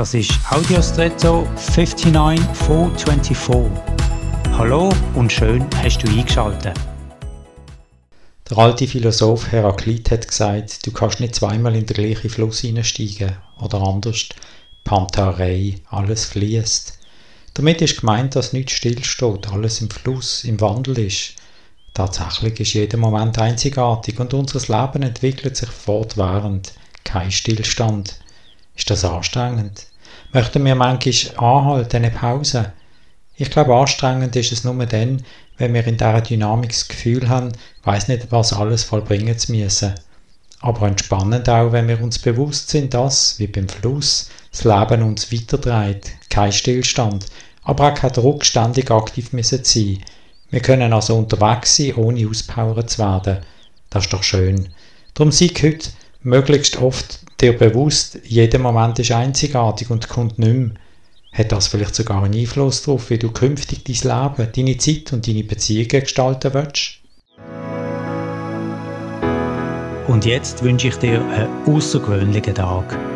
[0.00, 3.70] Das ist Audiostretto 59424.
[4.52, 6.72] Hallo und schön hast du eingeschaltet.
[8.48, 13.36] Der alte Philosoph Heraklit hat gesagt, du kannst nicht zweimal in den gleichen Fluss hineinsteigen.
[13.60, 14.30] Oder anders,
[14.84, 16.98] Pantarei, alles fließt.
[17.52, 21.34] Damit ist gemeint, dass nichts stillsteht, alles im Fluss, im Wandel ist.
[21.92, 26.72] Tatsächlich ist jeder Moment einzigartig und unser Leben entwickelt sich fortwährend.
[27.04, 28.18] Kein Stillstand.
[28.74, 29.89] Ist das anstrengend?
[30.32, 32.72] Möchten wir manchmal anhalten, eine Pause?
[33.34, 35.24] Ich glaube, anstrengend ist es nur dann,
[35.58, 37.50] wenn wir in dieser Dynamik das Gefühl haben,
[37.82, 39.94] weiß nicht, was alles vollbringen zu müssen.
[40.60, 45.32] Aber entspannend auch, wenn wir uns bewusst sind, dass, wie beim Fluss, das Leben uns
[45.32, 46.12] weiterdreht.
[46.28, 47.26] Kein Stillstand,
[47.64, 49.98] aber auch kein Druck, ständig aktiv müssen sein.
[50.50, 53.38] Wir können also unterwegs sein, ohne auspowert zu werden.
[53.88, 54.68] Das ist doch schön.
[55.14, 55.90] Darum sei heute
[56.22, 60.70] möglichst oft dir bewusst, jeder Moment ist einzigartig und kommt nicht mehr.
[61.32, 65.26] Hat das vielleicht sogar einen Einfluss darauf, wie du künftig dein Leben, deine Zeit und
[65.26, 67.00] deine Beziehungen gestalten willst?
[70.08, 73.09] Und jetzt wünsche ich dir einen außergewöhnlichen Tag.